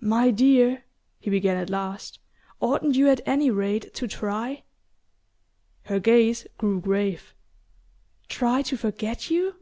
[0.00, 0.82] "My dear,"
[1.20, 2.18] he began at last,
[2.58, 4.64] "oughtn't you, at any rate, to try?"
[5.84, 7.32] Her gaze grew grave.
[8.26, 9.54] "Try to forget you?"